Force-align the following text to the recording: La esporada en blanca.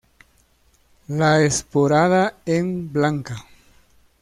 La 1.09 1.43
esporada 1.43 2.33
en 2.47 2.91
blanca. 2.91 3.45